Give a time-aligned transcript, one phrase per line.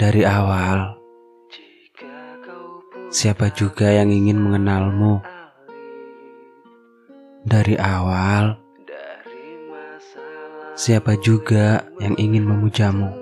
[0.00, 0.96] Dari awal,
[3.12, 5.20] siapa juga yang ingin mengenalmu?
[7.44, 8.56] Dari awal,
[10.72, 13.12] siapa juga yang ingin memujamu?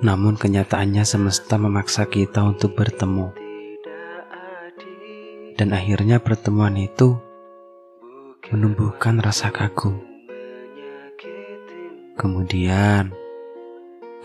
[0.00, 3.36] Namun kenyataannya semesta memaksa kita untuk bertemu.
[5.60, 7.20] Dan akhirnya pertemuan itu
[8.48, 10.00] menumbuhkan rasa kagum.
[12.16, 13.25] Kemudian,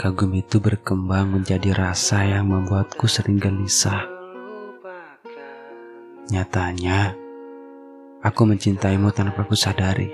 [0.01, 4.09] Kagum itu berkembang menjadi rasa yang membuatku sering gelisah.
[6.33, 7.13] Nyatanya,
[8.25, 10.09] aku mencintaimu tanpa ku sadari.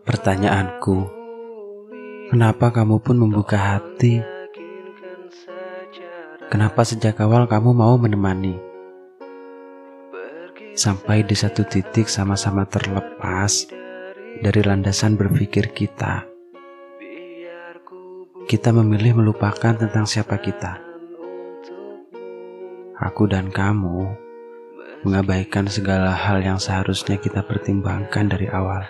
[0.00, 0.96] Pertanyaanku,
[2.32, 4.24] kenapa kamu pun membuka hati?
[6.48, 8.56] Kenapa sejak awal kamu mau menemani?
[10.72, 13.68] Sampai di satu titik sama-sama terlepas
[14.40, 16.37] dari landasan berpikir kita
[18.48, 20.80] kita memilih melupakan tentang siapa kita.
[22.96, 24.08] Aku dan kamu
[25.04, 28.88] mengabaikan segala hal yang seharusnya kita pertimbangkan dari awal.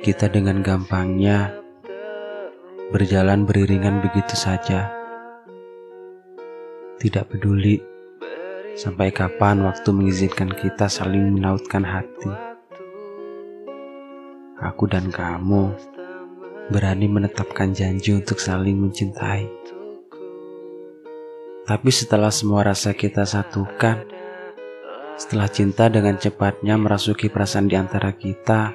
[0.00, 1.52] Kita dengan gampangnya
[2.96, 4.88] berjalan beriringan begitu saja.
[6.96, 7.76] Tidak peduli
[8.72, 12.32] sampai kapan waktu mengizinkan kita saling menautkan hati.
[14.64, 15.97] Aku dan kamu
[16.68, 19.48] berani menetapkan janji untuk saling mencintai.
[21.68, 24.04] Tapi setelah semua rasa kita satukan,
[25.20, 28.72] setelah cinta dengan cepatnya merasuki perasaan di antara kita,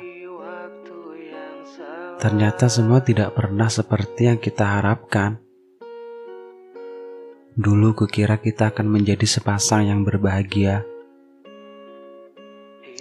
[2.22, 5.42] ternyata semua tidak pernah seperti yang kita harapkan.
[7.54, 10.82] Dulu kukira kita akan menjadi sepasang yang berbahagia.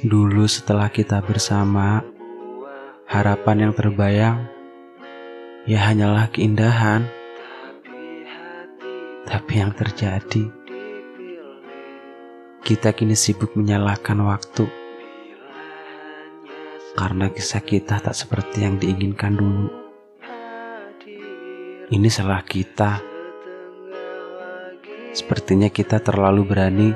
[0.04, 2.04] Dulu setelah kita bersama,
[3.08, 4.61] harapan yang terbayang
[5.62, 7.06] ya hanyalah keindahan.
[9.22, 10.50] Tapi yang terjadi,
[12.66, 14.66] kita kini sibuk menyalahkan waktu.
[16.92, 19.70] Karena kisah kita tak seperti yang diinginkan dulu.
[21.88, 23.00] Ini salah kita.
[25.12, 26.90] Sepertinya kita terlalu berani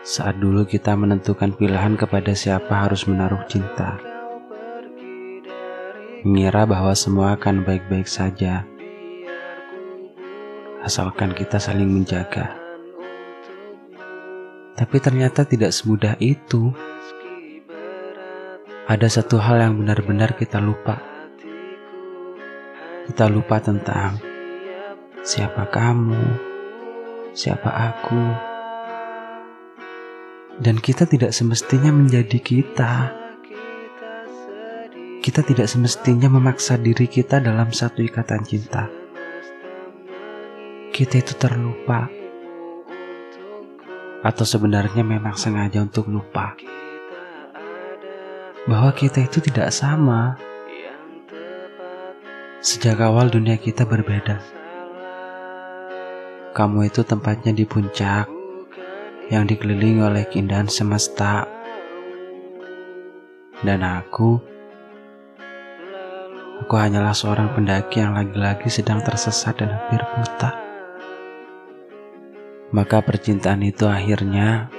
[0.00, 4.09] saat dulu kita menentukan pilihan kepada siapa harus menaruh cinta
[6.20, 8.68] mengira bahwa semua akan baik-baik saja,
[10.84, 12.56] asalkan kita saling menjaga.
[14.76, 16.72] Tapi ternyata tidak semudah itu.
[18.88, 20.98] Ada satu hal yang benar-benar kita lupa.
[23.06, 24.18] Kita lupa tentang
[25.20, 26.24] siapa kamu,
[27.36, 28.24] siapa aku,
[30.60, 32.92] dan kita tidak semestinya menjadi kita.
[35.30, 38.90] Kita tidak semestinya memaksa diri kita dalam satu ikatan cinta.
[40.90, 42.10] Kita itu terlupa,
[44.26, 46.58] atau sebenarnya memang sengaja untuk lupa
[48.66, 50.34] bahwa kita itu tidak sama.
[52.58, 54.42] Sejak awal dunia kita berbeda.
[56.58, 58.26] Kamu itu tempatnya di puncak
[59.30, 61.46] yang dikelilingi oleh keindahan semesta.
[63.62, 64.58] Dan aku
[66.70, 70.54] Aku hanyalah seorang pendaki yang lagi-lagi sedang tersesat dan hampir buta.
[72.70, 74.70] Maka percintaan itu akhirnya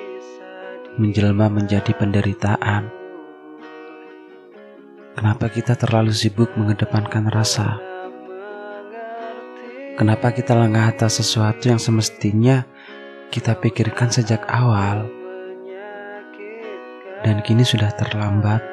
[0.96, 2.88] menjelma menjadi penderitaan.
[5.20, 7.76] Kenapa kita terlalu sibuk mengedepankan rasa?
[10.00, 12.64] Kenapa kita lengah atas sesuatu yang semestinya
[13.36, 15.12] kita pikirkan sejak awal?
[17.28, 18.71] Dan kini sudah terlambat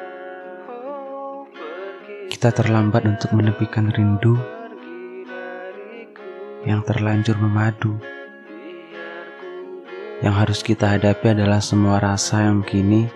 [2.39, 4.39] kita terlambat untuk menepikan rindu
[6.63, 7.99] yang terlanjur memadu.
[10.23, 13.11] Yang harus kita hadapi adalah semua rasa yang kini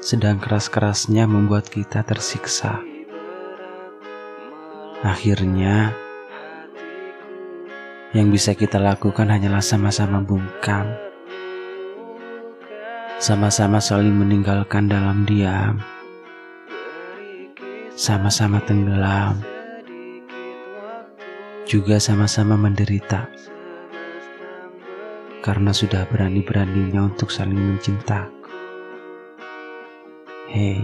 [0.00, 2.80] sedang keras-kerasnya membuat kita tersiksa.
[5.04, 5.92] Akhirnya,
[8.16, 10.88] yang bisa kita lakukan hanyalah sama-sama bungkam,
[13.20, 15.84] sama-sama saling meninggalkan dalam diam
[18.02, 19.38] sama-sama tenggelam,
[21.70, 23.30] juga sama-sama menderita
[25.38, 28.26] karena sudah berani-beraninya untuk saling mencinta.
[30.50, 30.82] Hei,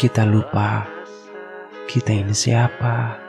[0.00, 0.88] kita lupa
[1.84, 3.25] kita ini siapa.